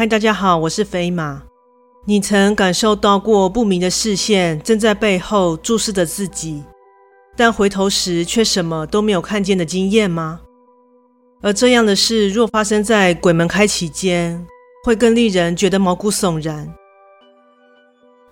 [0.00, 1.42] 嗨，大家好，我是飞马。
[2.06, 6.64] 你曾感受到过不明的视线正在背后注视着自己，
[7.36, 10.40] 但回头时却什么都没有看见的经验吗？
[11.42, 14.42] 而这样的事若发生在鬼门开期间，
[14.86, 16.72] 会更令人觉得毛骨悚然。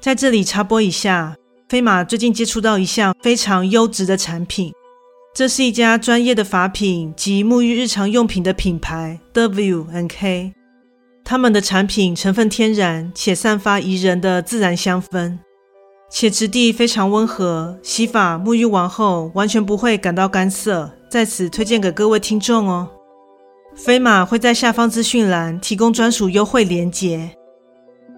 [0.00, 1.36] 在这里插播一下，
[1.68, 4.72] 飞马最近接触到一项非常优质的产品，
[5.32, 10.54] 这是一家专业的法品及沐浴日常用品的品牌 W N K。
[11.24, 15.38] 他们的产品成分天然，且散发宜人的自然香氛，
[16.10, 20.90] 且质地非常温和，洗发沐浴完后完全不会感到干涩。
[21.08, 22.88] 在此推荐给各位听众哦。
[23.74, 27.30] 飞马会在下方资讯栏提供专属优惠链接，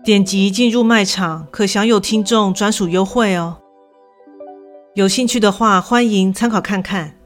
[0.05, 3.59] 点击进入卖场可享有听众专属优惠哦。
[4.95, 7.17] 有兴趣的话，欢迎参考看看。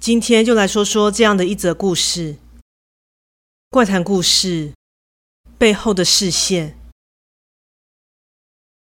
[0.00, 2.36] 今天就来说说这样的一则故事。
[3.68, 4.72] 怪谈故事
[5.58, 6.74] 背后的视线。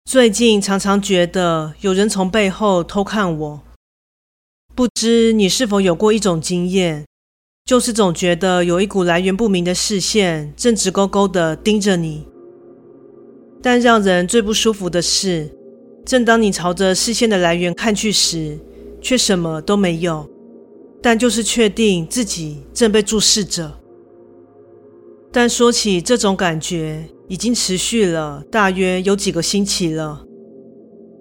[0.04, 3.62] 最近常常觉得有人从背后偷看我，
[4.74, 7.06] 不知你是否有过一种经验，
[7.64, 12.28] 就是总觉得有一股来源不明的视线正直勾勾的盯着你。
[13.62, 15.50] 但让人最不舒服的是，
[16.04, 18.58] 正当你朝着视线的来源看去时，
[19.00, 20.29] 却什么都没有。
[21.02, 23.78] 但就是确定自己正被注视着。
[25.32, 30.24] 但说起这种感觉，已经持续了大约有几个星期了。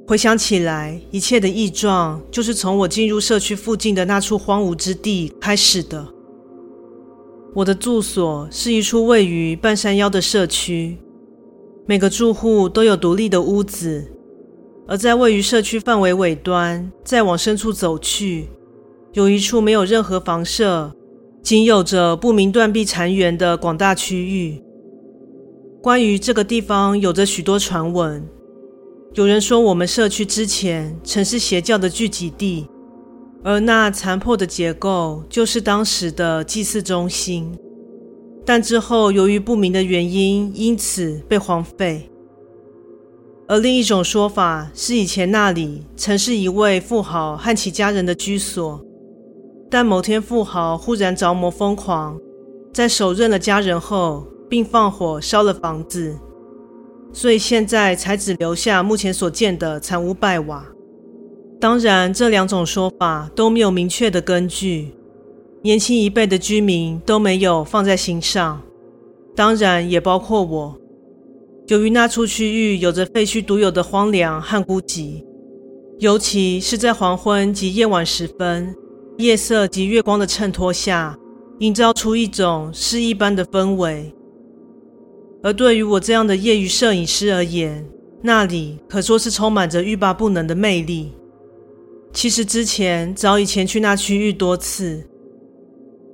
[0.08, 6.08] 回想起来，一切的异状就是从我进入社区附近的那处荒芜之地开始的。
[7.54, 10.98] 我的住所是一处位于半山腰的社区，
[11.86, 14.12] 每个住户都有独立的屋子，
[14.88, 18.50] 而在位于社区范围尾端，再往深处走去。
[19.14, 20.96] 有一处没有任何房舍，
[21.42, 24.62] 仅有着不明断壁残垣的广大区域。
[25.82, 28.24] 关于这个地方，有着许多传闻。
[29.16, 32.68] 有人说，我们社区之前曾是邪教的聚集地，
[33.44, 37.58] 而那残破的结构就是当时的祭祀中心。
[38.46, 42.08] 但之后由于不明的原因，因此被荒废。
[43.48, 48.86] 而另一种说法是，以前那里曾是一位富豪和其家人的居所。
[49.70, 52.20] 但某天，富豪忽然着魔疯狂，
[52.74, 56.18] 在手刃了家人后，并放火烧了房子，
[57.14, 60.66] 所以现在才只留下目前所见的残屋败瓦。
[61.60, 64.96] 当然，这两种说法都没有明确的根据，
[65.62, 68.62] 年轻一辈的居民都没有放在心上，
[69.36, 70.80] 当然也包括我。
[71.68, 75.24] 由于那处区域有着废墟独有的荒凉和孤寂，
[76.00, 78.76] 尤其是在黄昏及夜晚时分。
[79.20, 81.14] 夜色及月光的衬托下，
[81.60, 84.16] 营造出一种诗意般的氛围。
[85.44, 87.86] 而对于我这样的业余摄影师而言，
[88.22, 91.12] 那里可说是充满着欲罢不能的魅力。
[92.14, 95.06] 其实之前早已前去那区域多次，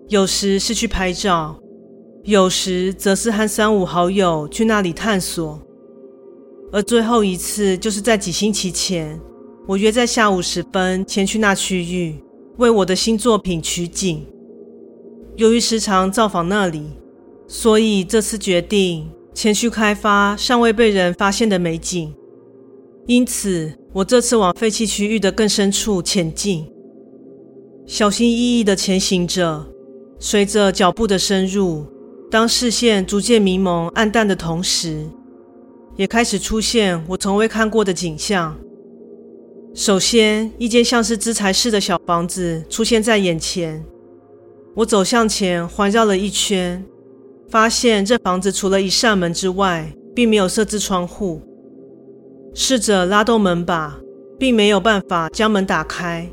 [0.07, 1.59] 有时是去拍照，
[2.23, 5.59] 有时则是和三五好友去那里探索。
[6.71, 9.21] 而最后一次就是在几星期前，
[9.67, 12.15] 我约在下午时分前去那区域。
[12.57, 14.25] 为我的新作品取景，
[15.35, 16.83] 由于时常造访那里，
[17.47, 22.13] 所以这次决定前去开发尚未被人发现的美景。
[23.07, 26.65] 因此，我这次往废弃区域的更深处前进，
[27.85, 29.65] 小心翼翼地前行着。
[30.17, 31.85] 随着脚步的深入，
[32.31, 35.05] 当视线逐渐迷蒙、暗淡的同时，
[35.97, 38.57] 也开始出现我从未看过的景象。
[39.77, 43.83] 首先，一间像是资材室的小房子出现在眼前。
[44.73, 46.81] 我走向前，环绕了一圈，
[47.49, 51.41] 发现这房子除了一扇门之外，并没有设置窗户。
[52.53, 53.99] 试着拉动门把，
[54.39, 56.25] 并没有办法将门打开。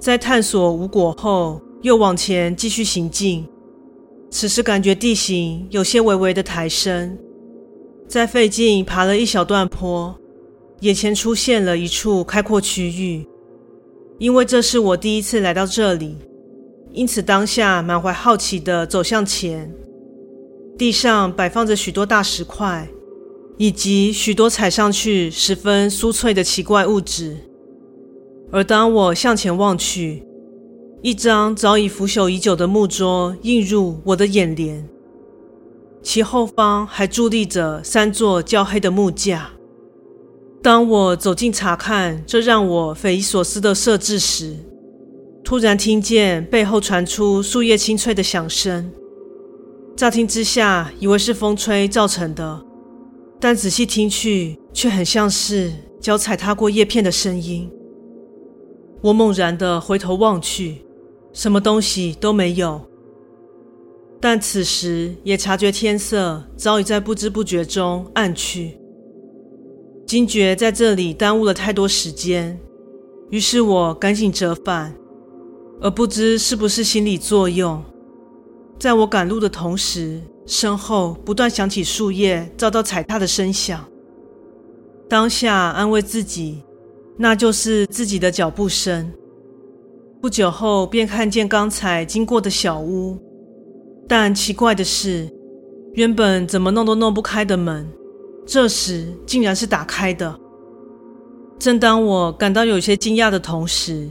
[0.00, 3.46] 在探索无果后，又往前继续行进。
[4.28, 7.16] 此时感觉地形有些微微的抬升，
[8.08, 10.19] 在费劲爬了一小段坡。
[10.80, 13.26] 眼前出现了一处开阔区域，
[14.18, 16.16] 因为这是我第一次来到这里，
[16.92, 19.70] 因此当下满怀好奇地走向前。
[20.78, 22.88] 地上摆放着许多大石块，
[23.58, 27.36] 以及许多踩上去十分酥脆的奇怪物质。
[28.50, 30.22] 而当我向前望去，
[31.02, 34.88] 一张早已腐朽已久的木桌映入我的眼帘，
[36.02, 39.50] 其后方还伫立着三座焦黑的木架。
[40.62, 44.54] 当我走近查看这让我匪夷所思的设置时，
[45.42, 48.90] 突然听见背后传出树叶清脆的响声，
[49.96, 52.62] 乍听之下以为是风吹造成的，
[53.40, 57.70] 但仔细听去，却很像是脚踩踏过叶片的声音。
[59.00, 60.84] 我猛然的回头望去，
[61.32, 62.78] 什么东西都没有。
[64.20, 68.78] 但此时也察觉天色早已在不知不觉中暗去，
[70.10, 72.58] 惊觉在这里耽误了太多时间，
[73.30, 74.92] 于是我赶紧折返，
[75.80, 77.80] 而不知是不是心理作用，
[78.76, 83.86] 在我赶路的同时，身后不断响起树叶遭到踩踏的声响。
[85.08, 86.64] 当下安慰自己，
[87.16, 89.12] 那就是自己的脚步声。
[90.20, 93.16] 不久后便看见刚才经过的小屋。
[94.08, 95.30] 但奇怪的是，
[95.92, 97.88] 原本怎么弄都弄不开的门，
[98.50, 100.36] 这时竟然是打开的。
[101.56, 104.08] 正当我感到有些惊讶的同时，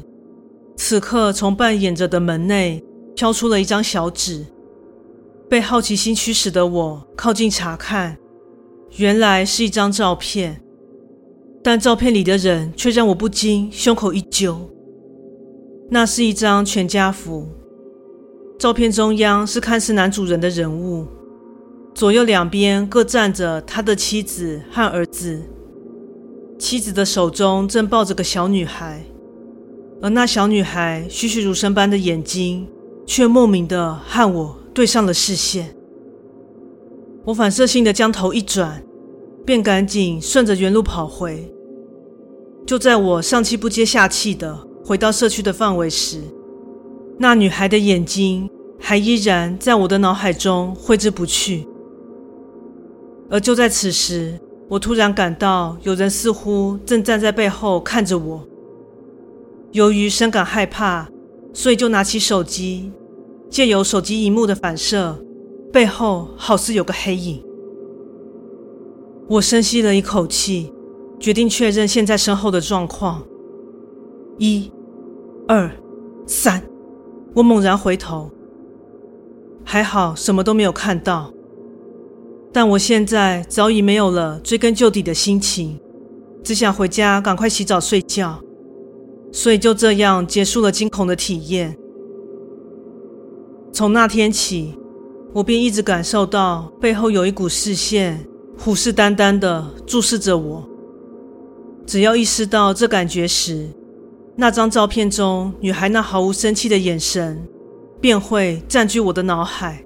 [0.77, 2.81] 此刻从半掩着的门内
[3.17, 4.45] 飘出了一张小纸。
[5.49, 8.17] 被好奇心驱使的我靠近查看，
[8.95, 10.61] 原来是一张照片，
[11.61, 14.57] 但照片里的人却让我不禁胸口一揪。
[15.89, 17.45] 那是一张全家福。
[18.57, 21.05] 照片中央是看似男主人的人物，
[21.93, 25.41] 左右两边各站着他的妻子和儿子。
[26.57, 29.03] 妻子的手中正抱着个小女孩，
[30.01, 32.67] 而那小女孩栩栩如生般的眼睛，
[33.05, 35.75] 却莫名的和我对上了视线。
[37.25, 38.83] 我反射性的将头一转，
[39.45, 41.49] 便赶紧顺着原路跑回。
[42.65, 46.21] 就在我上气不接下气的回到社区的范围时，
[47.17, 51.65] 那女孩的眼睛还依然在我的脑海中挥之不去，
[53.29, 58.43] 而就在此时，我突然感到有人似乎正站在背后看着我。
[59.71, 61.07] 由于深感害怕，
[61.53, 62.91] 所以就拿起手机，
[63.49, 65.23] 借由手机荧幕的反射，
[65.71, 67.43] 背后好似有个黑影。
[69.27, 70.73] 我深吸了一口气，
[71.19, 73.21] 决定确认现在身后的状况。
[74.39, 74.71] 一、
[75.47, 75.69] 二、
[76.25, 76.63] 三。
[77.35, 78.31] 我猛然回头，
[79.63, 81.31] 还好什么都没有看到。
[82.51, 85.79] 但我现在早已没有了追根究底的心情，
[86.43, 88.39] 只想回家赶快洗澡睡觉。
[89.31, 91.77] 所以就这样结束了惊恐的体验。
[93.71, 94.75] 从那天起，
[95.31, 98.25] 我便一直感受到背后有一股视线
[98.57, 100.67] 虎视眈眈地注视着我。
[101.85, 103.69] 只要意识到这感觉时，
[104.35, 107.39] 那张照片中女孩那毫无生气的眼神，
[108.01, 109.85] 便会占据我的脑海。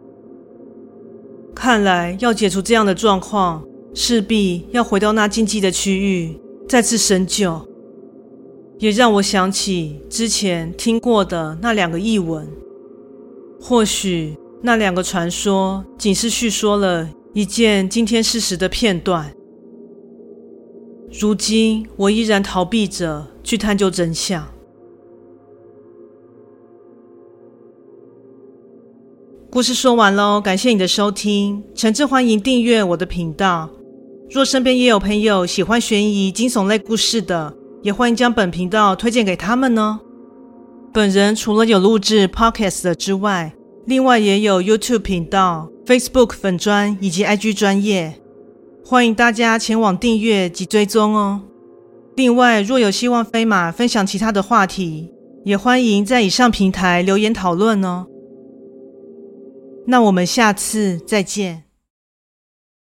[1.63, 3.63] 看来要解除这样的状况，
[3.93, 6.37] 势必要回到那禁忌的区域，
[6.67, 7.65] 再次深究。
[8.79, 12.45] 也让我想起之前听过的那两个译文。
[13.61, 19.33] 或许那两个传说仅是叙说了一件惊天事实的片段。
[21.17, 24.52] 如今我依然逃避着去探究真相。
[29.53, 33.69] 故事说完喽，感谢你的收听，诚挚欢迎订阅我的频道。
[34.31, 37.53] 若身边也有朋友喜欢悬疑惊悚类故事的，
[37.83, 39.99] 也欢迎将本频道推荐给他们哦。
[40.91, 43.53] 本人除了有录制 Podcast 的之外，
[43.85, 48.19] 另外也有 YouTube 频道、Facebook 粉专以及 IG 专业。
[48.83, 51.39] 欢迎大家前往订阅及追踪哦。
[52.15, 55.11] 另外，若有希望飞马分享其他的话题，
[55.45, 58.07] 也欢迎在以上平台留言讨论哦。
[59.85, 61.62] 那我们下次再见。